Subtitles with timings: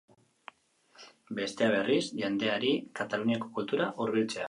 [1.41, 4.39] Bestea berriz, jendeari kataluniako kultura hurbiltzea.